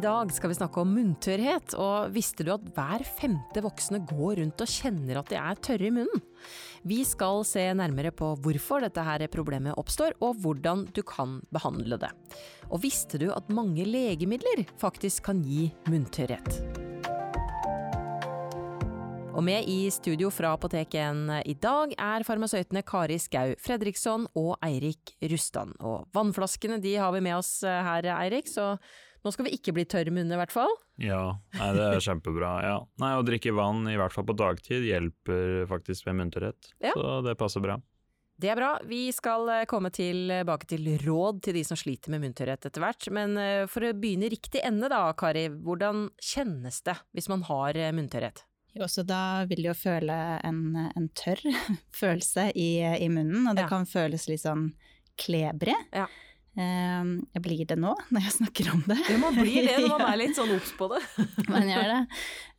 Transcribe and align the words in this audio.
dag 0.00 0.30
skal 0.32 0.48
vi 0.50 0.56
snakke 0.56 0.80
om 0.80 0.92
munntørrhet, 0.96 1.74
og 1.76 2.12
visste 2.14 2.44
du 2.46 2.52
at 2.54 2.64
hver 2.76 3.02
femte 3.04 3.60
voksne 3.64 4.00
går 4.08 4.38
rundt 4.40 4.62
og 4.64 4.70
kjenner 4.72 5.20
at 5.20 5.28
de 5.28 5.36
er 5.36 5.60
tørre 5.60 5.88
i 5.88 5.92
munnen? 5.92 6.22
Vi 6.88 7.02
skal 7.04 7.42
se 7.44 7.66
nærmere 7.76 8.12
på 8.16 8.32
hvorfor 8.40 8.80
dette 8.80 9.04
her 9.04 9.26
problemet 9.32 9.76
oppstår, 9.80 10.16
og 10.24 10.38
hvordan 10.40 10.86
du 10.96 11.02
kan 11.04 11.38
behandle 11.52 11.98
det. 12.00 12.10
Og 12.70 12.80
visste 12.84 13.20
du 13.20 13.28
at 13.34 13.52
mange 13.52 13.84
legemidler 13.84 14.64
faktisk 14.80 15.28
kan 15.28 15.42
gi 15.44 15.68
munntørrhet? 15.90 16.48
Og 19.30 19.44
med 19.46 19.68
i 19.70 19.84
studio 19.94 20.28
fra 20.34 20.54
apoteken 20.56 21.28
i 21.46 21.54
dag 21.60 21.92
er 21.94 22.24
farmasøytene 22.26 22.82
Kari 22.88 23.20
Skau 23.22 23.52
Fredriksson 23.62 24.26
og 24.36 24.56
Eirik 24.64 25.14
Rustan. 25.30 25.76
Og 25.84 26.08
vannflaskene 26.16 26.80
de 26.82 26.96
har 26.98 27.12
vi 27.14 27.22
med 27.24 27.38
oss 27.38 27.60
her, 27.62 28.10
Eirik, 28.16 28.50
så 28.50 28.74
nå 29.24 29.32
skal 29.34 29.46
vi 29.46 29.54
ikke 29.56 29.74
bli 29.76 29.84
tørr 29.88 30.08
i 30.08 30.14
munnen 30.14 30.32
i 30.34 30.40
hvert 30.40 30.54
fall. 30.54 30.72
Ja, 31.00 31.38
nei, 31.58 31.70
det 31.76 31.86
er 31.86 32.04
kjempebra. 32.04 32.54
Ja. 32.64 32.76
Nei, 33.02 33.14
Å 33.18 33.24
drikke 33.26 33.54
vann, 33.56 33.86
i 33.90 33.98
hvert 34.00 34.14
fall 34.16 34.26
på 34.28 34.36
dagtid, 34.38 34.86
hjelper 34.88 35.64
faktisk 35.70 36.08
ved 36.08 36.20
munntørrhet. 36.20 36.74
Ja. 36.82 36.94
Så 36.96 37.20
det 37.26 37.36
passer 37.40 37.64
bra. 37.64 37.80
Det 38.40 38.48
er 38.48 38.56
bra. 38.56 38.70
Vi 38.88 39.10
skal 39.12 39.48
eh, 39.52 39.66
komme 39.68 39.90
tilbake 39.92 40.68
til 40.70 40.86
råd 41.02 41.42
til 41.44 41.58
de 41.58 41.64
som 41.66 41.76
sliter 41.76 42.12
med 42.14 42.22
munntørrhet 42.24 42.64
etter 42.70 42.80
hvert. 42.80 43.08
Men 43.12 43.36
eh, 43.36 43.64
for 43.68 43.84
å 43.84 43.92
begynne 43.92 44.30
i 44.30 44.32
riktig 44.32 44.62
ende 44.64 44.88
da, 44.88 45.02
Kari. 45.18 45.48
Hvordan 45.52 46.06
kjennes 46.16 46.80
det 46.86 46.96
hvis 47.16 47.28
man 47.32 47.44
har 47.50 47.76
eh, 47.76 47.92
munntørrhet? 47.92 48.46
Jo, 48.72 48.86
så 48.88 49.02
da 49.04 49.44
vil 49.50 49.64
du 49.64 49.68
jo 49.68 49.76
føle 49.76 50.16
en, 50.46 50.62
en 50.88 51.10
tørr 51.18 51.42
følelse 52.00 52.48
i, 52.54 52.70
i, 52.80 53.10
munnen, 53.12 53.44
og 53.50 53.58
det 53.58 53.66
ja. 53.66 53.72
kan 53.72 53.84
føles 53.88 54.28
litt 54.30 54.44
sånn 54.46 54.70
klebrig. 55.20 55.76
Ja. 55.92 56.06
Uh, 56.58 57.40
blir 57.40 57.62
det 57.64 57.76
nå, 57.78 57.92
når 58.14 58.24
jeg 58.26 58.34
snakker 58.40 58.70
om 58.72 58.82
det? 58.88 58.98
Ja, 59.06 59.18
man 59.22 59.36
blir 59.38 59.68
det 59.68 59.76
når 59.84 59.92
man 59.94 60.06
er 60.10 60.18
litt 60.18 60.36
sånn 60.38 60.50
obs 60.56 60.72
på 60.78 60.88
det. 60.90 61.00
man 61.52 61.68
gjør 61.70 61.92
det. 61.92 62.00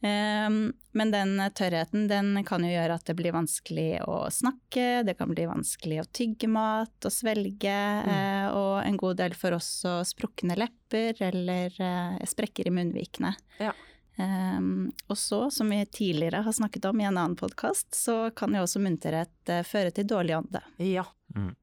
Uh, 0.01 0.55
men 0.97 1.13
den 1.13 1.35
tørrheten 1.57 2.07
den 2.11 2.33
kan 2.47 2.63
jo 2.65 2.71
gjøre 2.71 2.97
at 2.97 3.07
det 3.07 3.17
blir 3.19 3.35
vanskelig 3.35 3.89
å 4.07 4.23
snakke, 4.31 5.03
det 5.07 5.17
kan 5.19 5.31
bli 5.35 5.47
vanskelig 5.49 6.01
å 6.01 6.09
tygge 6.11 6.49
mat 6.51 7.07
og 7.07 7.13
svelge, 7.13 7.77
mm. 8.07 8.11
uh, 8.11 8.47
og 8.55 8.73
en 8.85 8.99
god 8.99 9.21
del 9.21 9.35
får 9.37 9.59
også 9.59 9.99
sprukne 10.07 10.57
lepper 10.59 11.21
eller 11.23 11.71
eh, 11.79 12.19
sprekker 12.27 12.67
i 12.67 12.73
munnvikene. 12.75 13.31
Ja. 13.61 13.71
Um, 14.19 14.91
og 15.07 15.17
så, 15.17 15.45
som 15.51 15.69
vi 15.71 15.85
tidligere 15.85 16.43
har 16.43 16.51
snakket 16.51 16.85
om 16.85 16.99
i 16.99 17.05
en 17.07 17.17
annen 17.17 17.37
podkast, 17.39 17.95
så 17.95 18.29
kan 18.35 18.53
jo 18.55 18.65
også 18.65 18.81
munterhet 18.83 19.33
uh, 19.49 19.61
føre 19.65 19.93
til 19.95 20.09
dårlig 20.09 20.35
ånde. 20.41 20.61
Ja. 20.83 21.05
Mm. 21.35 21.53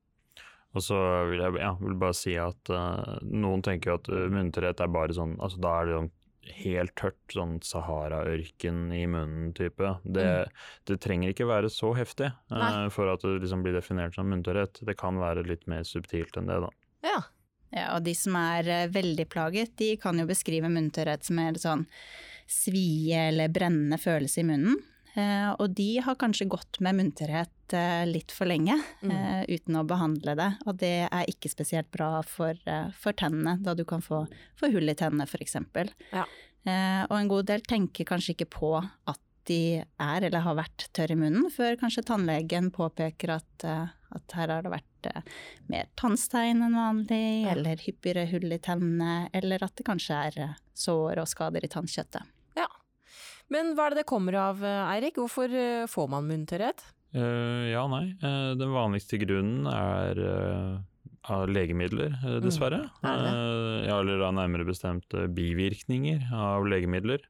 Og 0.79 0.85
så 0.85 0.99
vil 1.31 1.43
jeg 1.43 1.59
ja, 1.59 1.73
vil 1.81 1.99
bare 1.99 2.17
si 2.17 2.37
at 2.39 2.71
uh, 2.71 3.19
noen 3.27 3.65
tenker 3.67 3.97
at 3.97 4.09
uh, 4.13 4.29
munterhet 4.31 4.81
er 4.85 4.95
bare 4.95 5.17
sånn 5.17 5.35
Altså 5.43 5.61
da 5.65 5.75
er 5.81 5.89
det 5.89 5.97
sånn 5.99 6.15
helt 6.59 6.95
tørt, 6.97 7.19
sånn 7.35 7.59
Sahara-ørken 7.67 8.87
i 8.97 9.03
munnen-type. 9.11 9.91
Det, 10.05 10.23
mm. 10.25 10.61
det, 10.89 10.97
trenger 11.05 11.35
ikke 11.35 11.49
være 11.51 11.69
så 11.69 11.91
heftig 11.99 12.31
uh, 12.55 12.87
for 12.95 13.11
at 13.13 13.27
det 13.27 13.43
liksom 13.43 13.67
blir 13.67 13.77
definert 13.77 14.17
som 14.17 14.31
munterhet. 14.33 14.81
Det 14.81 14.97
kan 14.97 15.19
være 15.21 15.45
litt 15.45 15.67
mer 15.69 15.85
subtilt 15.85 16.39
enn 16.41 16.49
det, 16.49 16.57
da. 16.65 16.71
Ja. 17.05 17.19
ja 17.75 17.91
og 17.99 18.07
de 18.07 18.15
som 18.17 18.39
er 18.41 18.89
veldig 18.95 19.29
plaget, 19.29 19.75
de 19.83 19.91
kan 20.01 20.17
jo 20.17 20.25
beskrive 20.31 20.73
munterhet 20.73 21.29
som 21.29 21.43
er 21.43 21.61
sånn 21.61 21.85
svie 22.49 23.29
eller 23.29 23.53
brennende 23.53 24.01
følelse 24.01 24.41
i 24.41 24.49
munnen. 24.49 24.81
Eh, 25.19 25.51
og 25.59 25.71
de 25.75 25.99
har 26.05 26.19
kanskje 26.19 26.47
gått 26.51 26.79
med 26.85 26.99
munterhet 26.99 27.75
eh, 27.75 28.05
litt 28.07 28.33
for 28.35 28.49
lenge 28.51 28.77
mm. 29.03 29.11
Eh, 29.11 29.41
uten 29.57 29.79
å 29.81 29.87
behandle 29.89 30.35
det. 30.39 30.51
Og 30.69 30.79
det 30.79 31.09
er 31.09 31.31
ikke 31.31 31.51
spesielt 31.51 31.91
bra 31.95 32.21
for, 32.27 32.59
for 32.99 33.17
tennene, 33.19 33.57
da 33.65 33.75
du 33.75 33.85
kan 33.89 34.05
få, 34.05 34.27
få 34.59 34.71
hull 34.75 34.91
i 34.91 34.97
tennene 34.99 35.27
f.eks. 35.27 35.59
Ja. 36.13 36.27
Og 36.69 37.15
en 37.17 37.31
god 37.31 37.47
del 37.49 37.63
tenker 37.65 38.05
kanskje 38.05 38.35
ikke 38.35 38.51
på 38.59 38.71
at 38.77 39.21
de 39.49 39.81
er 39.81 40.25
eller 40.27 40.43
har 40.45 40.59
vært 40.59 40.91
tørre 40.93 41.15
i 41.15 41.17
munnen, 41.17 41.47
før 41.49 41.79
kanskje 41.81 42.05
tannlegen 42.11 42.69
påpeker 42.75 43.33
at, 43.39 43.65
at 43.65 44.35
her 44.37 44.53
har 44.53 44.67
det 44.67 44.75
vært 44.75 45.09
mer 45.73 45.89
tannstein 45.97 46.61
enn 46.67 46.77
vanlig, 46.77 47.47
ja. 47.47 47.55
eller 47.55 47.81
hyppigere 47.81 48.27
hull 48.29 48.53
i 48.53 48.61
tennene, 48.61 49.31
eller 49.33 49.65
at 49.65 49.79
det 49.81 49.87
kanskje 49.89 50.21
er 50.29 50.59
sår 50.77 51.23
og 51.23 51.31
skader 51.31 51.65
i 51.65 51.73
tannkjøttet. 51.73 52.29
Men 53.53 53.73
hva 53.77 53.89
er 53.89 53.97
det 53.97 54.03
det 54.03 54.11
kommer 54.11 54.37
av, 54.37 54.63
Eirik? 54.63 55.19
Hvorfor 55.21 55.53
eh, 55.53 55.89
får 55.89 56.09
man 56.13 56.29
munntørrhet? 56.29 56.85
Uh, 57.17 57.65
ja, 57.71 57.87
nei. 57.89 58.13
Uh, 58.21 58.53
den 58.59 58.75
vanligste 58.75 59.17
grunnen 59.23 59.65
er 59.73 60.21
uh, 60.21 60.77
av 61.33 61.49
legemidler, 61.49 62.13
dessverre. 62.45 62.85
Mm. 63.03 63.25
ja, 63.85 63.99
eller 63.99 64.21
da 64.23 64.31
nærmere 64.33 64.65
bestemt 64.65 65.13
bivirkninger 65.37 66.31
av 66.33 66.65
legemidler. 66.65 67.21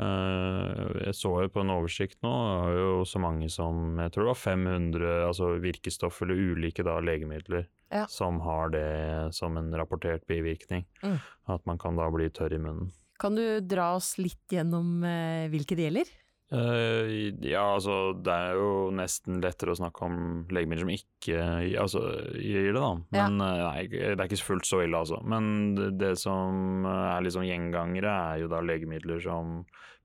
jeg 0.00 1.14
så 1.14 1.30
jo 1.44 1.50
på 1.52 1.62
en 1.62 1.70
oversikt 1.70 2.18
nå, 2.24 2.32
var 2.32 2.74
jo 2.74 3.04
så 3.06 3.20
mange 3.22 3.46
som 3.52 4.00
jeg 4.00 4.10
tror 4.10 4.24
det 4.24 4.32
var 4.32 4.40
500 4.40 5.12
altså 5.28 5.52
virkestoff 5.62 6.22
eller 6.24 6.40
ulike 6.40 6.82
da, 6.82 6.96
legemidler 7.04 7.68
ja. 7.92 8.06
som 8.08 8.40
har 8.40 8.72
det 8.74 9.34
som 9.36 9.60
en 9.60 9.70
rapportert 9.78 10.26
bivirkning. 10.26 10.88
Mm. 11.04 11.18
At 11.54 11.66
man 11.70 11.78
kan 11.78 12.00
da 12.00 12.08
bli 12.10 12.30
tørr 12.34 12.56
i 12.56 12.62
munnen. 12.62 12.90
Kan 13.20 13.36
du 13.36 13.44
dra 13.60 13.92
oss 13.98 14.14
litt 14.20 14.48
gjennom 14.52 15.04
eh, 15.04 15.46
hvilke 15.52 15.76
det 15.76 15.88
gjelder? 15.88 16.12
Uh, 16.50 17.30
ja, 17.46 17.62
altså 17.76 18.10
det 18.18 18.32
er 18.34 18.56
jo 18.58 18.70
nesten 18.90 19.38
lettere 19.38 19.70
å 19.70 19.78
snakke 19.78 20.02
om 20.02 20.16
legemidler 20.50 20.82
som 20.82 20.90
ikke 20.90 21.44
altså, 21.78 22.02
gir 22.34 22.72
det, 22.72 22.80
da. 22.80 22.88
Men 23.14 23.36
ja. 23.38 23.50
Eh, 23.50 23.60
nei, 23.62 23.84
det 23.92 24.16
er 24.16 24.24
ikke 24.26 24.48
fullt 24.48 24.66
så 24.66 24.80
ille, 24.82 24.98
altså. 24.98 25.20
Men 25.22 25.76
det, 25.78 25.92
det 26.00 26.16
som 26.18 26.88
er 26.90 27.22
liksom 27.22 27.46
gjengangere, 27.46 28.16
er 28.32 28.42
jo 28.42 28.50
da 28.50 28.64
legemidler 28.66 29.22
som 29.22 29.60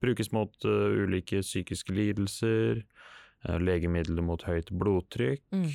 brukes 0.05 0.29
mot 0.35 0.53
uh, 0.69 0.93
ulike 1.01 1.41
psykiske 1.41 1.95
lidelser. 1.97 2.83
Uh, 3.41 3.57
legemidler 3.57 4.21
mot 4.25 4.45
høyt 4.45 4.69
blodtrykk. 4.69 5.41
Mm. 5.49 5.67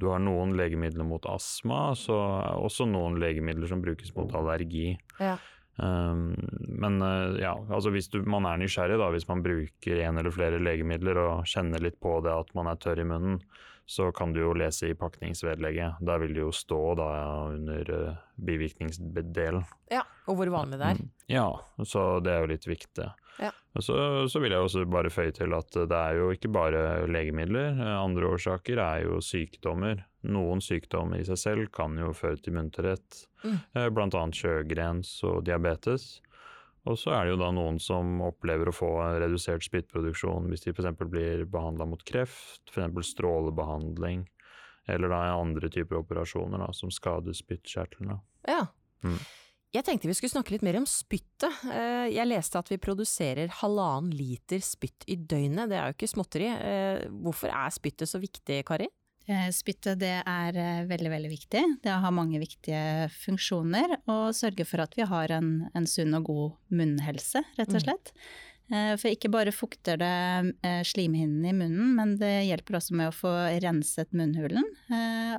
du 0.00 0.06
har 0.10 0.20
noen 0.20 0.52
legemidler 0.58 1.08
mot 1.08 1.24
astma, 1.32 1.94
så 1.96 2.20
også 2.58 2.84
noen 2.92 3.16
legemidler 3.22 3.72
som 3.72 3.80
brukes 3.84 4.12
mot 4.18 4.36
allergi. 4.36 4.98
Ja. 5.16 5.38
Um, 5.76 6.36
men 6.70 7.00
uh, 7.02 7.34
ja, 7.40 7.54
altså 7.68 7.90
hvis 7.90 8.06
du, 8.12 8.20
man 8.30 8.46
er 8.46 8.60
nysgjerrig, 8.62 8.98
da, 9.00 9.08
hvis 9.10 9.26
man 9.26 9.42
bruker 9.42 10.02
en 10.04 10.20
eller 10.20 10.34
flere 10.34 10.60
legemidler 10.62 11.18
og 11.18 11.48
kjenner 11.50 11.82
litt 11.82 11.98
på 12.02 12.20
det 12.22 12.30
at 12.34 12.52
man 12.54 12.70
er 12.70 12.78
tørr 12.82 13.02
i 13.02 13.08
munnen, 13.10 13.40
så 13.86 14.10
kan 14.16 14.32
du 14.32 14.40
jo 14.40 14.52
lese 14.56 14.88
i 14.88 14.96
pakningsvedlegget. 14.96 16.00
Der 16.00 16.22
vil 16.22 16.32
det 16.36 16.40
jo 16.46 16.52
stå 16.54 16.80
da 16.98 17.08
under 17.52 17.90
uh, 17.92 18.22
bivirkningsdelen. 18.40 19.64
Ja, 19.92 20.04
Og 20.26 20.38
hvor 20.38 20.48
vanlig 20.54 20.80
det 20.80 20.88
er? 20.88 21.02
Mm, 21.02 21.10
ja, 21.28 21.48
så 21.84 22.04
det 22.24 22.32
er 22.32 22.44
jo 22.44 22.52
litt 22.54 22.66
viktig. 22.68 23.10
Ja. 23.42 23.50
Så, 23.80 23.94
så, 24.30 24.40
vil 24.40 24.54
jeg 24.54 24.62
også 24.62 24.84
bare 24.86 25.10
føye 25.10 25.34
til 25.34 25.52
at 25.56 25.74
det 25.74 25.98
er 25.98 26.18
jo 26.20 26.30
ikke 26.32 26.50
bare 26.54 27.04
legemidler. 27.10 27.80
Andre 27.98 28.30
årsaker 28.36 28.78
er 28.78 29.04
jo 29.08 29.18
sykdommer. 29.24 30.04
Noen 30.24 30.62
sykdommer 30.64 31.20
i 31.20 31.26
seg 31.26 31.40
selv 31.40 31.72
kan 31.74 31.98
jo 32.00 32.14
føre 32.16 32.38
til 32.40 32.54
munterhet, 32.56 33.24
mm. 33.44 33.58
Eh, 33.76 33.88
bl.a. 33.92 34.22
sjøgrens 34.32 35.18
og 35.28 35.42
diabetes. 35.48 36.22
Og 36.84 36.98
så 37.00 37.14
er 37.16 37.24
det 37.24 37.34
jo 37.34 37.40
da 37.40 37.48
noen 37.56 37.78
som 37.80 38.18
opplever 38.26 38.68
å 38.68 38.76
få 38.76 38.90
redusert 39.22 39.64
spyttproduksjon 39.64 40.50
hvis 40.50 40.66
de 40.66 40.74
f.eks. 40.74 40.90
blir 41.08 41.46
behandla 41.48 41.86
mot 41.88 42.02
kreft, 42.04 42.60
f.eks. 42.68 43.14
strålebehandling, 43.14 44.26
eller 44.92 45.12
da 45.12 45.22
andre 45.32 45.70
typer 45.72 46.02
operasjoner 46.02 46.60
da, 46.60 46.68
som 46.76 46.92
skader 46.92 47.36
spyttkjertlene. 47.36 48.18
Ja. 48.50 48.66
Mm. 49.04 49.16
Jeg 49.74 49.82
tenkte 49.88 50.06
vi 50.06 50.14
skulle 50.14 50.30
snakke 50.36 50.52
litt 50.54 50.62
mer 50.62 50.76
om 50.78 50.84
spyttet. 50.86 51.64
Eh, 51.66 52.10
jeg 52.14 52.28
leste 52.28 52.60
at 52.60 52.68
vi 52.70 52.78
produserer 52.78 53.50
halvannen 53.62 54.12
liter 54.14 54.60
spytt 54.62 55.08
i 55.10 55.16
døgnet, 55.16 55.72
det 55.72 55.80
er 55.80 55.88
jo 55.88 55.96
ikke 55.96 56.12
småtteri. 56.12 56.50
Eh, 56.52 57.08
hvorfor 57.24 57.50
er 57.50 57.74
spyttet 57.74 58.12
så 58.12 58.20
viktig, 58.22 58.60
Kari? 58.68 58.86
Eh, 59.24 59.50
spyttet 59.56 60.00
det 60.02 60.16
er 60.20 60.58
veldig, 60.88 61.10
veldig 61.12 61.30
viktig. 61.32 61.62
Det 61.84 61.98
har 62.04 62.14
mange 62.14 62.40
viktige 62.42 63.08
funksjoner, 63.14 63.98
og 64.04 64.34
sørger 64.36 64.68
for 64.68 64.84
at 64.84 64.96
vi 64.98 65.06
har 65.08 65.32
en, 65.32 65.52
en 65.72 65.88
sunn 65.88 66.16
og 66.18 66.28
god 66.28 66.76
munnhelse, 66.80 67.44
rett 67.56 67.72
og 67.72 67.80
mm. 67.80 67.84
slett. 67.86 68.12
Mm. 68.14 68.32
For 68.96 69.10
ikke 69.10 69.28
bare 69.28 69.52
fukter 69.52 69.98
det 70.00 70.84
slimhinnene 70.88 71.50
i 71.50 71.56
munnen, 71.56 71.90
men 71.98 72.14
det 72.16 72.46
hjelper 72.46 72.78
også 72.78 72.94
med 72.96 73.10
å 73.10 73.12
få 73.12 73.32
renset 73.60 74.14
munnhulen. 74.16 74.64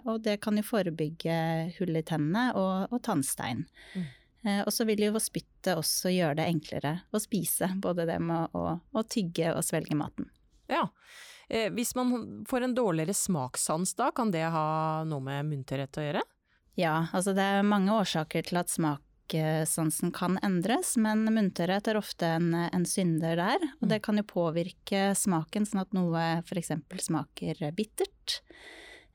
Og 0.05 0.19
det 0.27 0.35
kan 0.45 0.59
jo 0.59 0.65
forebygge 0.67 1.37
hull 1.79 1.97
i 1.97 2.03
tennene 2.05 2.51
og, 2.53 2.93
og 2.93 3.01
tannstein. 3.07 3.63
Mm. 3.97 4.05
Eh, 4.45 4.61
og 4.61 4.73
så 4.73 4.85
vil 4.85 5.07
jo 5.07 5.21
spyttet 5.21 5.73
også 5.73 6.11
gjøre 6.13 6.39
det 6.39 6.49
enklere 6.51 6.99
å 7.09 7.21
spise, 7.21 7.71
både 7.81 8.05
det 8.09 8.19
med 8.21 8.53
å, 8.53 8.77
å 8.77 9.05
tygge 9.09 9.55
og 9.55 9.65
svelge 9.65 9.97
maten. 9.97 10.29
Ja, 10.69 10.85
eh, 10.85 11.33
hvis 11.47 11.95
man 11.97 12.45
får 12.49 12.65
en 12.65 12.75
dårligere 12.77 13.13
smakssans 13.13 13.95
da, 13.97 14.11
kan 14.15 14.31
det 14.33 14.45
ha 14.53 15.03
noe 15.07 15.23
med 15.23 15.49
munntørrhet 15.49 15.99
å 16.01 16.05
gjøre? 16.05 16.23
Ja, 16.75 17.07
altså 17.15 17.35
det 17.35 17.43
er 17.43 17.67
mange 17.67 17.93
årsaker 17.95 18.43
til 18.47 18.59
at 18.59 18.71
smakssansen 18.73 20.11
kan 20.15 20.39
endres, 20.43 20.95
men 20.99 21.23
munntørrhet 21.29 21.87
er 21.87 21.99
ofte 21.99 22.33
en, 22.37 22.49
en 22.53 22.87
synder 22.89 23.39
der. 23.39 23.69
Og 23.79 23.91
det 23.91 24.01
kan 24.03 24.19
jo 24.19 24.27
påvirke 24.27 25.13
smaken 25.15 25.67
sånn 25.69 25.85
at 25.85 25.95
noe 25.95 26.25
f.eks. 26.43 26.73
smaker 27.07 27.63
bittert. 27.77 28.41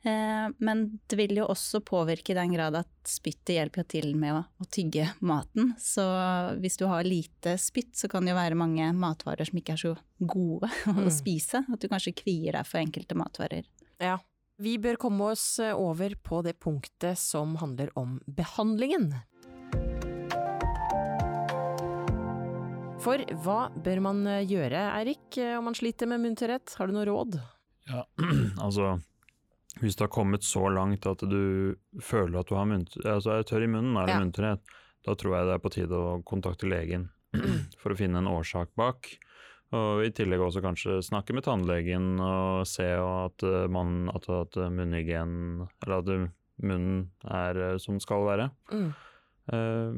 Eh, 0.03 0.49
men 0.65 0.85
det 1.07 1.17
vil 1.19 1.43
jo 1.43 1.49
også 1.53 1.83
påvirke 1.85 2.33
i 2.33 2.39
den 2.39 2.55
grad 2.55 2.79
at 2.79 2.89
spyttet 3.09 3.53
hjelper 3.59 3.85
til 3.85 4.15
med 4.17 4.33
å, 4.33 4.41
å, 4.57 4.69
tygge 4.73 5.11
maten. 5.21 5.75
Så 5.81 6.05
hvis 6.63 6.81
du 6.81 6.87
har 6.89 7.05
lite 7.05 7.57
spytt, 7.61 7.93
så 7.99 8.09
kan 8.09 8.25
det 8.25 8.33
jo 8.33 8.41
være 8.41 8.59
mange 8.59 8.89
matvarer 8.97 9.49
som 9.49 9.61
ikke 9.61 9.77
er 9.77 9.83
så 9.83 9.95
gode 10.19 10.71
mm. 10.89 11.05
å 11.05 11.13
spise. 11.13 11.65
At 11.69 11.85
du 11.85 11.91
kanskje 11.93 12.17
kvier 12.17 12.57
deg 12.57 12.69
for 12.69 12.81
enkelte 12.81 13.19
matvarer. 13.19 13.69
Ja. 14.01 14.17
Vi 14.61 14.77
bør 14.81 14.99
komme 15.01 15.31
oss 15.33 15.45
over 15.61 16.13
på 16.21 16.43
det 16.45 16.59
punktet 16.61 17.17
som 17.21 17.55
handler 17.61 17.93
om 17.97 18.19
behandlingen. 18.29 19.15
For 23.01 23.25
hva 23.41 23.71
bør 23.73 24.03
man 24.05 24.21
gjøre, 24.45 24.83
Eirik, 24.99 25.41
om 25.57 25.65
man 25.71 25.77
sliter 25.77 26.09
med 26.09 26.21
munntørrhet? 26.21 26.77
Har 26.77 26.89
du 26.89 26.97
noe 26.99 27.09
råd? 27.09 27.41
Ja, 27.89 28.05
altså 28.65 28.99
hvis 29.81 29.97
det 29.97 30.07
har 30.07 30.13
kommet 30.13 30.45
så 30.47 30.67
langt 30.73 31.09
at 31.09 31.25
du 31.25 31.75
føler 32.05 32.41
at 32.41 32.51
du 32.51 32.57
har 32.59 32.69
munt, 32.69 32.95
altså 33.05 33.39
er 33.39 33.49
tørr 33.49 33.67
i 33.67 33.71
munnen 33.71 33.97
eller 33.97 34.15
ja. 34.15 34.21
munterhet, 34.21 34.77
da 35.07 35.17
tror 35.17 35.37
jeg 35.39 35.49
det 35.49 35.57
er 35.57 35.65
på 35.65 35.73
tide 35.73 35.97
å 35.97 36.21
kontakte 36.29 36.69
legen 36.69 37.09
for 37.81 37.95
å 37.95 37.99
finne 37.99 38.21
en 38.21 38.31
årsak 38.31 38.75
bak. 38.79 39.09
Og 39.77 40.03
i 40.03 40.11
tillegg 40.15 40.43
også 40.43 40.63
kanskje 40.65 40.99
snakke 41.07 41.35
med 41.37 41.45
tannlegen 41.47 42.17
og 42.19 42.67
se 42.67 42.89
at, 42.91 43.45
eh, 43.47 43.69
man, 43.71 44.09
at, 44.11 44.27
at 44.27 44.59
munnhygien 44.75 45.63
Eller 45.85 46.01
at 46.01 46.11
munnen 46.59 47.05
er 47.23 47.61
eh, 47.69 47.77
som 47.79 48.01
skal 48.03 48.27
være. 48.27 48.49
Mm. 48.73 48.91
Uh, 49.51 49.97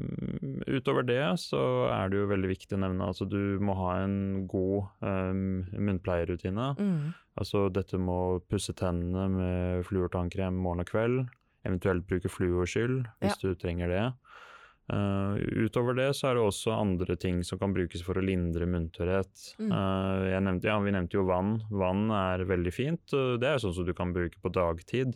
utover 0.71 1.05
det 1.05 1.25
så 1.43 1.61
er 1.93 2.09
det 2.09 2.23
jo 2.23 2.29
veldig 2.31 2.49
viktig 2.55 2.77
å 2.77 2.81
nevne 2.81 3.09
altså, 3.11 3.27
du 3.29 3.61
må 3.61 3.75
ha 3.77 3.99
en 4.01 4.47
god 4.49 4.87
um, 5.05 5.63
munnpleierrutine. 5.77 6.73
Mm. 6.79 7.13
Altså 7.43 7.67
dette 7.75 8.01
med 8.01 8.15
å 8.15 8.41
pusse 8.49 8.73
tennene 8.79 9.27
med 9.35 9.87
fluortannkrem 9.89 10.57
morgen 10.57 10.85
og 10.85 10.93
kveld. 10.93 11.23
Eventuelt 11.69 12.09
bruke 12.09 12.33
fluorskyld 12.33 13.03
hvis 13.23 13.37
ja. 13.37 13.41
du 13.43 13.59
trenger 13.61 13.93
det. 13.93 14.07
Uh, 14.93 15.39
utover 15.63 15.95
det 15.97 16.09
så 16.19 16.29
er 16.29 16.37
det 16.37 16.43
også 16.43 16.73
andre 16.75 17.15
ting 17.21 17.39
som 17.47 17.61
kan 17.61 17.73
brukes 17.73 18.03
for 18.05 18.19
å 18.19 18.25
lindre 18.25 18.67
munntørrhet. 18.69 19.45
Mm. 19.63 19.71
Uh, 19.71 20.57
ja, 20.65 20.79
vi 20.83 20.97
nevnte 20.97 21.21
jo 21.21 21.27
vann. 21.29 21.59
Vann 21.71 22.09
er 22.15 22.47
veldig 22.49 22.73
fint. 22.75 23.05
Det 23.13 23.49
er 23.53 23.63
sånn 23.63 23.77
som 23.77 23.87
du 23.89 23.93
kan 23.97 24.15
bruke 24.17 24.41
på 24.43 24.53
dagtid. 24.53 25.15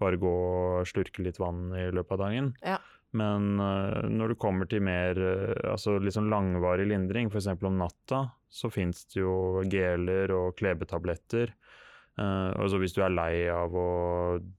Bare 0.00 0.20
gå 0.20 0.36
og 0.36 0.86
slurke 0.88 1.24
litt 1.24 1.40
vann 1.42 1.72
i 1.76 1.88
løpet 1.88 2.18
av 2.18 2.24
dagen. 2.26 2.54
Ja. 2.62 2.78
Men 3.16 3.56
uh, 3.60 4.04
når 4.12 4.34
du 4.34 4.40
kommer 4.40 4.68
til 4.68 4.82
mer 4.84 5.16
uh, 5.16 5.72
altså 5.72 5.96
liksom 6.02 6.28
langvarig 6.32 6.88
lindring, 6.90 7.30
f.eks. 7.32 7.48
om 7.56 7.80
natta, 7.80 8.26
så 8.48 8.70
fins 8.72 9.06
det 9.12 9.22
jo 9.22 9.64
geler 9.70 10.32
og 10.36 10.56
klebetabletter. 10.58 11.54
Uh, 12.18 12.50
altså 12.58 12.80
hvis 12.82 12.96
du 12.96 13.00
er 13.06 13.14
lei 13.14 13.46
av 13.52 13.72
å 13.78 13.88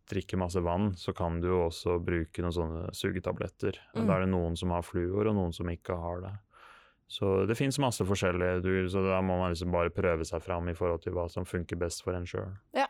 drikke 0.09 0.39
masse 0.39 0.63
vann, 0.65 0.93
så 0.97 1.13
kan 1.13 1.41
du 1.43 1.49
jo 1.51 1.63
også 1.67 1.99
bruke 2.01 2.41
noen 2.41 2.55
sånne 2.55 2.83
sugetabletter. 2.95 3.77
Mm. 3.93 4.05
Da 4.05 4.15
er 4.15 4.25
det 4.25 4.33
noen 4.33 4.57
som 4.57 4.73
har 4.73 4.85
fluor, 4.87 5.27
og 5.27 5.37
noen 5.37 5.53
som 5.55 5.69
ikke 5.69 5.99
har 5.99 6.23
det. 6.25 6.35
Så 7.09 7.43
det 7.49 7.57
fins 7.57 7.79
masse 7.81 8.05
forskjellig, 8.05 8.61
så 8.93 9.01
da 9.01 9.17
må 9.25 9.39
man 9.39 9.49
liksom 9.53 9.73
bare 9.73 9.89
prøve 9.93 10.25
seg 10.29 10.43
fram 10.45 10.69
i 10.69 10.75
forhold 10.77 11.01
til 11.01 11.15
hva 11.17 11.25
som 11.33 11.45
funker 11.45 11.79
best 11.81 12.03
for 12.05 12.13
en 12.13 12.27
sjøl. 12.29 12.51
Ja. 12.77 12.85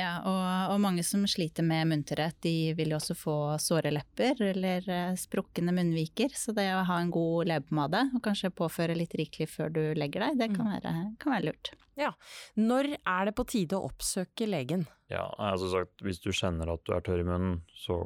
Ja, 0.00 0.12
og, 0.24 0.72
og, 0.72 0.78
mange 0.82 1.02
som 1.06 1.26
sliter 1.28 1.64
med 1.66 1.90
munntørrhet, 1.90 2.38
de 2.44 2.72
vil 2.78 2.94
jo 2.94 2.98
også 3.00 3.16
få 3.18 3.36
såre 3.60 3.92
lepper 3.92 4.40
eller 4.50 4.86
uh, 4.88 5.18
sprukne 5.18 5.74
munnviker. 5.76 6.32
Så 6.36 6.54
det 6.56 6.68
å 6.74 6.86
ha 6.88 7.00
en 7.02 7.12
god 7.14 7.50
leppepomade 7.50 8.06
og 8.16 8.22
kanskje 8.24 8.52
påføre 8.56 8.96
litt 8.96 9.14
rikelig 9.18 9.50
før 9.52 9.74
du 9.74 9.82
legger 9.98 10.26
deg, 10.26 10.40
det 10.40 10.50
kan 10.54 10.66
mm. 10.66 10.72
være, 10.76 10.94
kan 11.20 11.36
være, 11.36 11.50
lurt. 11.50 11.72
Ja. 12.00 12.14
Når 12.56 12.94
er 12.96 13.28
det 13.28 13.36
på 13.36 13.46
tide 13.50 13.76
å 13.76 13.90
oppsøke 13.90 14.48
legen? 14.48 14.86
Ja, 15.12 15.26
altså 15.36 15.68
sagt, 15.72 16.00
Hvis 16.06 16.22
du 16.22 16.30
kjenner 16.32 16.72
at 16.72 16.84
du 16.86 16.94
er 16.96 17.04
tørr 17.04 17.24
i 17.24 17.26
munnen, 17.26 17.60
så 17.76 18.00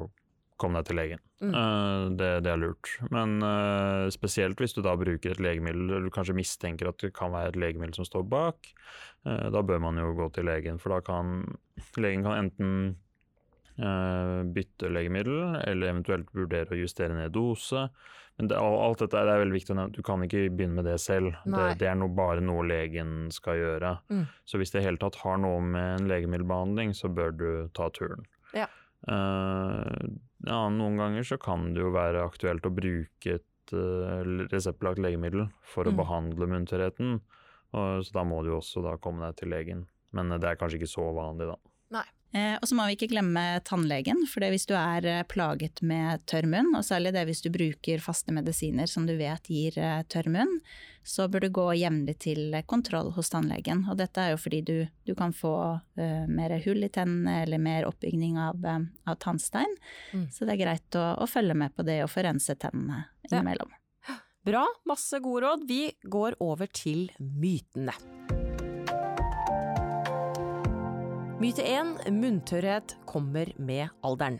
kom 0.61 0.75
deg 0.77 0.87
til 0.87 0.99
legen. 0.99 1.21
Mm. 1.43 1.51
Uh, 1.51 2.03
det, 2.15 2.29
det, 2.45 2.51
er 2.51 2.61
lurt. 2.61 2.91
Men 3.13 3.37
uh, 3.43 4.07
spesielt 4.13 4.59
hvis 4.61 4.75
du 4.75 4.81
da 4.85 4.95
bruker 4.99 5.33
et 5.35 5.41
legemiddel, 5.43 5.89
eller 5.89 6.07
du 6.07 6.13
kanskje 6.13 6.37
mistenker 6.37 6.91
at 6.91 6.99
det 7.03 7.13
kan 7.15 7.33
være 7.35 7.53
et 7.53 7.59
legemiddel 7.59 7.97
som 7.99 8.07
står 8.07 8.27
bak, 8.31 8.71
uh, 9.27 9.47
da 9.53 9.63
bør 9.65 9.83
man 9.83 9.99
jo 9.99 10.13
gå 10.17 10.29
til 10.35 10.47
legen. 10.47 10.79
For 10.81 10.95
da 10.95 11.01
kan 11.05 11.41
legen 11.99 12.25
kan 12.25 12.45
enten 12.45 12.77
bytte 13.75 14.87
legemiddel, 14.87 15.57
eller 15.67 15.89
eventuelt 15.91 16.29
vurdere 16.31 16.71
å 16.71 16.77
justere 16.79 17.11
ned 17.11 17.33
dose. 17.35 17.81
Men 18.39 18.47
det, 18.47 18.55
alt 18.55 19.01
dette 19.03 19.19
er 19.19 19.41
veldig 19.41 19.55
viktig 19.55 19.73
å 19.73 19.77
nevne. 19.81 19.95
Du 19.97 19.99
kan 20.07 20.23
ikke 20.23 20.45
begynne 20.47 20.79
med 20.79 20.87
det 20.87 20.95
selv. 21.03 21.35
Det, 21.43 21.65
det, 21.81 21.89
er 21.91 21.97
no, 21.99 22.07
bare 22.07 22.39
noe 22.43 22.63
legen 22.67 23.27
skal 23.35 23.59
gjøre. 23.59 23.91
Mm. 24.07 24.23
Så 24.47 24.59
hvis 24.59 24.71
det 24.71 24.79
i 24.79 24.87
hele 24.87 25.01
tatt 25.01 25.19
har 25.25 25.43
noe 25.43 25.59
med 25.59 25.89
en 25.97 26.07
legemiddelbehandling, 26.07 26.95
så 26.95 27.11
bør 27.11 27.35
du 27.35 27.49
ta 27.75 27.89
turen. 27.95 28.23
Uh, 29.05 30.07
ja, 30.45 30.61
noen 30.73 30.97
ganger 30.97 31.27
så 31.27 31.37
kan 31.41 31.71
det 31.75 31.83
jo 31.83 31.93
være 31.93 32.23
aktuelt 32.25 32.65
å 32.65 32.73
bruke 32.73 33.37
et 33.37 33.75
uh, 33.75 34.21
reseptbelagt 34.51 35.01
legemiddel 35.03 35.47
for 35.65 35.85
å 35.85 35.93
mm. 35.93 35.99
behandle 36.01 36.49
munntørrheten, 36.53 37.19
så 37.75 38.13
da 38.15 38.21
må 38.23 38.37
du 38.39 38.53
jo 38.53 38.61
også 38.61 38.79
da 38.85 38.93
komme 39.03 39.25
deg 39.25 39.39
til 39.41 39.49
legen. 39.51 39.81
Men 40.15 40.29
det 40.39 40.47
er 40.47 40.55
kanskje 40.55 40.77
ikke 40.79 40.87
så 40.87 41.09
vanlig, 41.11 41.49
da. 41.49 41.57
Eh, 42.33 42.55
og 42.59 42.67
så 42.67 42.75
må 42.75 42.87
vi 42.89 42.97
ikke 42.97 43.11
glemme 43.13 43.43
tannlegen, 43.67 44.25
for 44.27 44.43
hvis 44.51 44.67
du 44.67 44.73
er 44.75 45.05
eh, 45.07 45.21
plaget 45.29 45.79
med 45.85 46.25
tørr 46.27 46.47
munn, 46.51 46.73
og 46.75 46.83
særlig 46.83 47.13
det 47.15 47.23
hvis 47.29 47.43
du 47.45 47.51
bruker 47.53 48.03
faste 48.03 48.35
medisiner 48.35 48.89
som 48.91 49.05
du 49.07 49.13
vet 49.19 49.47
gir 49.51 49.77
eh, 49.79 50.01
tørr 50.11 50.27
munn, 50.33 50.57
så 51.05 51.29
bør 51.31 51.45
du 51.45 51.49
gå 51.53 51.67
jevnlig 51.77 52.17
til 52.25 52.57
kontroll 52.65 53.11
hos 53.15 53.29
tannlegen. 53.31 53.85
Og 53.91 53.99
dette 54.01 54.23
er 54.23 54.33
jo 54.33 54.41
fordi 54.41 54.61
du, 54.65 54.75
du 55.05 55.13
kan 55.13 55.35
få 55.37 55.53
uh, 55.77 56.25
mer 56.25 56.55
hull 56.65 56.81
i 56.81 56.89
tennene 56.89 57.43
eller 57.43 57.61
mer 57.61 57.85
oppbygning 57.85 58.39
av, 58.41 58.65
av 59.05 59.19
tannstein. 59.21 59.77
Mm. 60.17 60.25
Så 60.33 60.49
det 60.49 60.55
er 60.55 60.63
greit 60.63 60.97
å, 60.97 61.05
å, 61.21 61.29
følge 61.29 61.53
med 61.61 61.77
på 61.77 61.85
det 61.85 61.99
og 62.01 62.09
få 62.09 62.25
rense 62.25 62.57
tennene 62.57 63.03
innimellom. 63.29 63.69
Ja. 64.09 64.17
Bra, 64.49 64.65
masse 64.89 65.21
gode 65.21 65.45
råd. 65.45 65.69
Vi 65.69 65.83
går 66.09 66.41
over 66.41 66.73
til 66.73 67.11
mytene. 67.21 67.93
Myte 71.35 71.65
1 71.67 72.13
munntørrhet 72.15 72.93
kommer 73.05 73.49
med 73.59 73.89
alderen. 74.07 74.37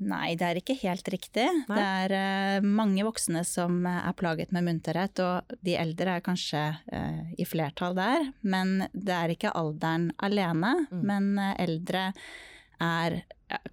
Nei, 0.00 0.32
det 0.40 0.46
er 0.46 0.58
ikke 0.60 0.76
helt 0.80 1.08
riktig. 1.12 1.44
Nei. 1.68 1.76
Det 1.76 1.84
er 1.84 2.14
uh, 2.62 2.64
mange 2.64 3.04
voksne 3.04 3.42
som 3.44 3.82
er 3.90 4.14
plaget 4.16 4.54
med 4.56 4.64
munntørrhet, 4.64 5.20
og 5.20 5.58
de 5.66 5.74
eldre 5.76 6.14
er 6.16 6.24
kanskje 6.24 6.62
uh, 6.94 7.20
i 7.36 7.44
flertall 7.44 7.98
der. 7.98 8.30
Men 8.40 8.86
det 8.94 9.14
er 9.18 9.34
ikke 9.34 9.52
alderen 9.58 10.08
alene. 10.24 10.72
Mm. 10.88 11.02
Men 11.10 11.28
uh, 11.36 11.52
eldre 11.60 12.06
er 12.80 13.20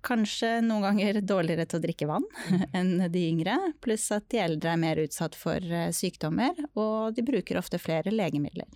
kanskje 0.04 0.58
noen 0.66 0.90
ganger 0.90 1.22
dårligere 1.34 1.70
til 1.72 1.80
å 1.80 1.86
drikke 1.88 2.10
vann 2.10 2.26
mm. 2.28 2.66
enn 2.82 2.96
de 3.14 3.28
yngre. 3.30 3.60
Pluss 3.86 4.10
at 4.12 4.28
de 4.34 4.44
eldre 4.44 4.76
er 4.76 4.82
mer 4.82 5.06
utsatt 5.08 5.40
for 5.40 5.78
sykdommer, 5.96 6.66
og 6.76 7.16
de 7.16 7.24
bruker 7.24 7.64
ofte 7.64 7.80
flere 7.80 8.12
legemidler. 8.12 8.68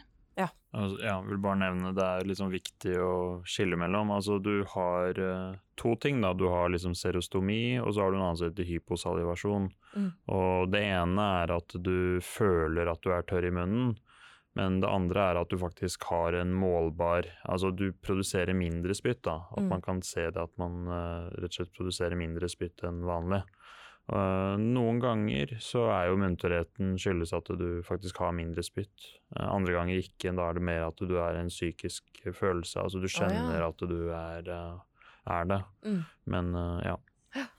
Ja. 0.71 0.79
Altså, 0.79 1.05
ja, 1.05 1.21
vil 1.21 1.39
bare 1.41 1.59
nevne 1.63 1.93
det 1.97 2.05
er 2.05 2.27
liksom 2.29 2.51
viktig 2.53 2.97
å 3.01 3.13
skille 3.47 3.77
mellom. 3.79 4.11
Altså 4.13 4.37
du 4.43 4.63
har 4.69 5.17
uh, 5.17 5.55
to 5.79 5.95
ting, 6.01 6.21
da. 6.21 6.33
Du 6.33 6.47
har 6.51 6.69
liksom 6.69 6.95
serostomi, 6.97 7.79
og 7.81 7.93
så 7.93 8.03
har 8.03 8.11
du 8.11 8.19
en 8.19 8.25
annen 8.27 8.37
som 8.37 8.51
heter 8.51 8.69
hyposalivasjon. 8.69 9.69
Mm. 9.95 10.11
Og 10.35 10.69
det 10.73 10.83
ene 10.91 11.25
er 11.41 11.55
at 11.57 11.73
du 11.73 12.19
føler 12.21 12.91
at 12.91 13.01
du 13.01 13.11
er 13.15 13.25
tørr 13.25 13.49
i 13.49 13.55
munnen. 13.55 13.97
Men 14.57 14.79
det 14.81 14.89
andre 14.89 15.25
er 15.29 15.39
at 15.39 15.51
du 15.51 15.59
faktisk 15.61 16.07
har 16.09 16.33
en 16.33 16.49
målbar 16.57 17.27
Altså 17.45 17.69
du 17.69 17.91
produserer 18.01 18.57
mindre 18.57 18.95
spytt, 18.97 19.21
da. 19.27 19.43
At 19.53 19.61
mm. 19.61 19.69
man 19.69 19.83
kan 19.85 20.01
se 20.05 20.25
det 20.29 20.41
at 20.41 20.53
man 20.61 20.85
uh, 20.89 21.29
rett 21.37 21.53
og 21.53 21.61
slett 21.61 21.77
produserer 21.77 22.19
mindre 22.19 22.49
spytt 22.51 22.85
enn 22.85 23.01
vanlig. 23.07 23.43
Uh, 24.09 24.55
noen 24.57 24.97
ganger 25.01 25.51
så 25.61 25.83
er 25.93 26.07
jo 26.09 26.17
munterheten 26.17 26.95
skyldes 26.97 27.33
at 27.37 27.51
du 27.59 27.83
faktisk 27.85 28.17
har 28.23 28.33
mindre 28.33 28.63
spytt. 28.65 29.11
Uh, 29.35 29.45
andre 29.51 29.75
ganger 29.75 29.99
ikke. 30.01 30.33
Da 30.33 30.47
er 30.47 30.57
det 30.57 30.63
mer 30.65 30.87
at 30.87 31.03
du 31.03 31.13
er 31.21 31.37
en 31.37 31.51
psykisk 31.51 32.23
følelse. 32.25 32.81
Altså 32.81 33.01
du 33.01 33.05
kjenner 33.05 33.51
oh, 33.51 33.59
ja. 33.59 33.67
at 33.69 33.85
du 33.91 33.99
er, 34.15 34.49
uh, 34.49 35.05
er 35.37 35.53
det. 35.53 35.61
Mm. 35.85 36.01
Men 36.33 36.57
ja. 36.85 36.97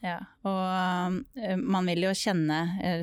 Ja, 0.02 0.16
og 0.42 1.20
man 1.62 1.86
vil 1.86 2.02
jo 2.02 2.10
kjenne, 2.18 2.56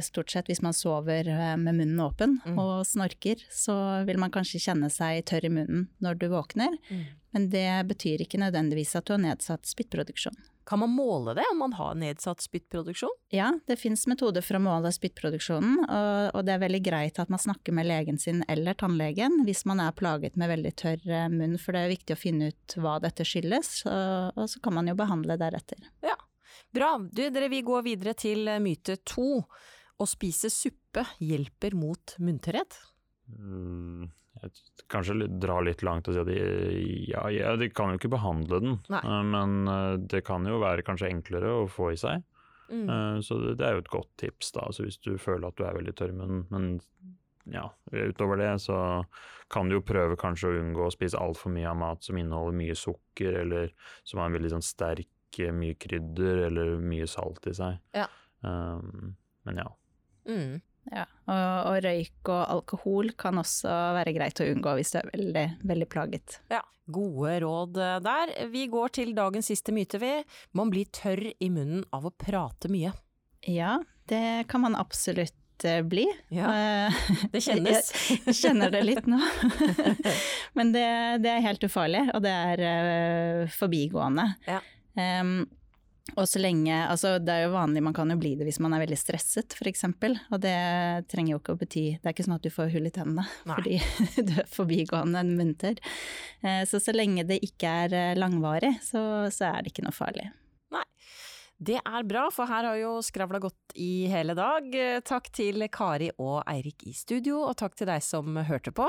stort 0.04 0.34
sett 0.34 0.50
hvis 0.52 0.60
man 0.60 0.76
sover 0.76 1.30
med 1.56 1.78
munnen 1.78 2.02
åpen 2.04 2.34
mm. 2.44 2.58
og 2.60 2.82
snorker, 2.90 3.40
så 3.48 4.04
vil 4.04 4.20
man 4.20 4.34
kanskje 4.36 4.60
kjenne 4.66 4.90
seg 4.92 5.22
tørr 5.32 5.48
i 5.48 5.54
munnen 5.54 5.86
når 6.04 6.20
du 6.20 6.28
våkner. 6.34 6.76
Mm. 6.92 7.06
Men 7.32 7.48
det 7.56 7.72
betyr 7.88 8.26
ikke 8.26 8.44
nødvendigvis 8.44 8.98
at 9.00 9.08
du 9.08 9.16
har 9.16 9.24
nedsatt 9.24 9.72
spyttproduksjon. 9.72 10.36
Kan 10.68 10.80
man 10.80 10.92
måle 10.92 11.32
det, 11.34 11.46
om 11.52 11.62
man 11.64 11.74
har 11.74 11.96
nedsatt 11.96 12.42
spyttproduksjon? 12.44 13.14
Ja, 13.32 13.54
det 13.68 13.78
fins 13.80 14.02
metoder 14.08 14.44
for 14.44 14.58
å 14.58 14.64
måle 14.66 14.92
spyttproduksjonen, 14.92 15.86
og, 15.88 16.42
det 16.44 16.58
er 16.58 16.60
veldig 16.66 16.82
greit 16.84 17.22
at 17.24 17.32
man 17.32 17.40
snakker 17.40 17.76
med 17.76 17.88
legen 17.88 18.20
sin 18.20 18.42
eller 18.52 18.76
tannlegen 18.76 19.46
hvis 19.48 19.64
man 19.70 19.80
er 19.80 19.96
plaget 19.96 20.36
med 20.36 20.52
veldig 20.52 20.74
tørr 20.80 21.08
eh, 21.08 21.30
munn, 21.32 21.56
for 21.62 21.72
det 21.72 21.86
er 21.86 21.94
viktig 21.94 22.18
å 22.18 22.20
finne 22.20 22.52
ut 22.52 22.76
hva 22.84 22.98
dette 23.04 23.24
skyldes, 23.28 23.72
og, 23.88 24.44
så 24.52 24.64
kan 24.64 24.76
man 24.76 24.92
jo 24.92 24.98
behandle 25.00 25.40
deretter. 25.40 25.88
Ja, 26.04 26.18
bra. 26.76 26.92
Du, 27.00 27.24
dere, 27.24 27.48
vi 27.54 27.64
går 27.64 27.88
videre 27.88 28.18
til 28.20 28.44
eh, 28.52 28.60
myte 28.64 29.00
to. 29.08 29.46
Å 29.98 30.06
spise 30.06 30.52
suppe 30.54 31.08
hjelper 31.24 31.74
mot 31.80 32.18
munntørrhet? 32.22 32.76
Mm, 33.32 34.12
kanskje 34.92 35.28
dra 35.42 35.60
litt 35.66 35.84
langt 35.86 36.08
og 36.08 36.16
si 36.16 36.22
at 36.22 36.30
de, 36.30 36.38
ja, 37.10 37.26
ja, 37.34 37.56
de 37.60 37.70
kan 37.74 37.92
jo 37.92 38.00
ikke 38.00 38.12
behandle 38.14 38.62
den, 38.64 38.78
Nei. 38.94 39.02
eh, 39.04 39.24
men 39.34 39.58
eh, 39.72 39.94
det 40.14 40.24
kan 40.28 40.46
jo 40.48 40.60
være 40.64 40.86
kanskje 40.88 41.12
enklere 41.12 41.54
å 41.64 41.68
få 41.72 41.92
i 41.94 42.00
seg. 42.00 42.24
Mm. 42.70 42.86
Eh, 42.90 43.20
Så 43.24 43.40
det, 43.44 43.64
er 43.64 43.78
jo 43.78 43.84
et 43.86 43.94
godt 43.94 44.12
tips, 44.20 44.52
da. 44.56 44.68
Altså 44.68 44.88
hvis 44.88 45.00
du 45.04 45.16
føler 45.22 45.48
at 45.50 45.58
du 45.60 45.66
er 45.68 45.78
veldig 45.78 45.96
tørr 45.98 46.16
munnen. 46.16 46.46
Men 46.52 46.80
ja, 47.48 47.70
utover 47.92 48.42
det 48.42 48.54
så 48.60 48.78
kan 49.52 49.70
du 49.70 49.78
jo 49.78 49.86
prøve 49.88 50.18
kanskje 50.20 50.50
å 50.52 50.58
unngå 50.60 50.88
å 50.88 50.92
spise 50.92 51.20
altfor 51.20 51.54
mye 51.56 51.70
av 51.70 51.78
mat 51.80 52.04
som 52.04 52.18
inneholder 52.20 52.58
mye 52.60 52.76
sukker, 52.76 53.38
eller 53.46 53.72
som 54.04 54.20
har 54.20 54.28
en 54.28 54.36
veldig 54.36 54.52
sånn 54.58 54.66
sterk, 54.66 55.08
mye 55.38 55.76
krydder 55.78 56.48
eller 56.48 56.78
mye 56.82 57.06
salt 57.08 57.46
i 57.48 57.54
seg. 57.54 57.78
Ja. 57.96 58.08
Um, 58.42 59.14
men 59.46 59.60
ja. 59.62 59.68
Mm. 60.28 60.60
Ja, 60.94 61.04
og, 61.28 61.72
og 61.72 61.78
røyk 61.84 62.32
og 62.32 62.42
alkohol 62.58 63.12
kan 63.20 63.40
også 63.42 63.72
være 63.98 64.14
greit 64.16 64.40
å 64.44 64.48
unngå 64.48 64.78
hvis 64.80 64.94
du 64.94 65.00
er 65.02 65.10
veldig, 65.12 65.46
veldig 65.68 65.88
plaget. 65.92 66.38
Ja, 66.54 66.62
gode 66.88 67.40
råd 67.44 67.82
eh, 67.84 67.98
der. 68.06 68.36
Vi 68.54 68.68
går 68.72 68.94
til 69.00 69.16
dagens 69.18 69.52
siste 69.52 69.76
myte, 69.76 70.00
vi. 70.02 70.14
Man 70.58 70.72
blir 70.74 70.90
tørr 70.96 71.26
i 71.32 71.50
munnen 71.52 71.84
av 71.96 72.08
å 72.08 72.14
prate 72.16 72.72
mye. 72.72 72.94
Ja, 73.48 73.78
det 74.10 74.48
kan 74.52 74.64
man 74.64 74.78
absolutt 74.80 75.68
eh, 75.68 75.84
bli. 75.84 76.08
Ja, 76.34 76.54
Eh, 76.88 77.04
det 77.34 77.44
kjennes. 77.44 77.92
Jeg, 78.28 78.38
kjenner 78.40 78.72
det 78.74 78.86
litt 78.88 79.08
nå. 79.10 79.20
Men 80.58 80.74
det, 80.76 80.88
det 81.26 81.36
er 81.36 81.46
helt 81.46 81.68
ufarlig, 81.68 82.08
og 82.16 82.24
det 82.26 82.34
er 82.34 83.52
forbigående. 83.60 84.32
Ja. 84.48 84.64
Og 86.16 86.26
så 86.30 86.40
lenge, 86.40 86.72
altså 86.88 87.18
Det 87.20 87.34
er 87.34 87.44
jo 87.46 87.52
vanlig, 87.54 87.82
man 87.84 87.94
kan 87.94 88.10
jo 88.10 88.16
bli 88.18 88.36
det 88.40 88.46
hvis 88.48 88.60
man 88.64 88.74
er 88.74 88.80
veldig 88.86 88.98
stresset 88.98 89.54
f.eks. 89.58 89.84
Og 90.32 90.40
det 90.42 90.56
trenger 91.12 91.34
jo 91.36 91.40
ikke 91.42 91.56
å 91.58 91.60
bety 91.60 91.84
Det 92.00 92.06
er 92.08 92.16
ikke 92.16 92.26
sånn 92.30 92.38
at 92.38 92.46
du 92.48 92.50
får 92.54 92.72
hull 92.74 92.88
i 92.88 92.94
tennene 92.96 93.26
Nei. 93.50 93.58
fordi 93.58 93.78
du 94.30 94.34
er 94.40 94.48
forbigående 94.54 95.24
munter. 95.28 95.76
Eh, 96.42 96.64
Så 96.70 96.80
så 96.80 96.96
lenge 96.96 97.28
det 97.28 97.42
ikke 97.44 97.68
er 97.86 97.94
eh, 97.94 98.16
langvarig, 98.18 98.78
så, 98.82 99.02
så 99.34 99.52
er 99.52 99.64
det 99.66 99.74
ikke 99.74 99.86
noe 99.90 99.96
farlig. 99.96 100.30
Det 101.58 101.80
er 101.82 102.04
bra, 102.06 102.28
for 102.30 102.46
her 102.46 102.68
har 102.70 102.78
jo 102.78 102.92
skravla 103.02 103.40
gått 103.42 103.74
i 103.82 104.06
hele 104.12 104.36
dag. 104.38 104.70
Takk 105.10 105.32
til 105.34 105.66
Kari 105.74 106.12
og 106.22 106.44
Eirik 106.46 106.86
i 106.86 106.94
studio, 106.94 107.40
og 107.48 107.56
takk 107.58 107.74
til 107.80 107.90
deg 107.90 108.04
som 108.06 108.38
hørte 108.46 108.70
på. 108.78 108.86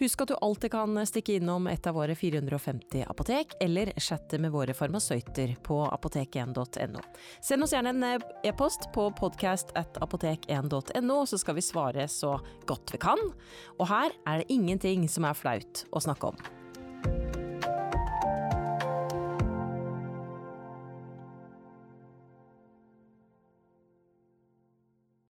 Husk 0.00 0.24
at 0.24 0.32
du 0.32 0.36
alltid 0.40 0.72
kan 0.72 0.96
stikke 1.04 1.36
innom 1.36 1.68
et 1.68 1.84
av 1.84 1.98
våre 1.98 2.16
450 2.16 3.04
apotek, 3.04 3.52
eller 3.60 3.92
chatte 4.00 4.40
med 4.40 4.54
våre 4.56 4.72
farmasøyter 4.72 5.58
på 5.66 5.82
apotek1.no. 5.92 7.04
Send 7.44 7.68
oss 7.68 7.76
gjerne 7.76 7.92
en 7.92 8.08
eh, 8.08 8.28
e-post 8.48 8.88
på 8.96 9.10
podcast 9.20 9.76
at 9.76 10.00
apotek1.no, 10.00 11.22
så 11.28 11.40
skal 11.42 11.60
vi 11.60 11.68
svare 11.68 12.08
så 12.08 12.38
godt 12.64 12.96
vi 12.96 13.04
kan. 13.04 13.20
Og 13.76 13.90
her 13.92 14.16
er 14.24 14.40
det 14.40 14.54
ingenting 14.56 15.04
som 15.12 15.28
er 15.28 15.36
flaut 15.36 15.84
å 15.92 16.08
snakke 16.08 16.32
om. 16.32 16.65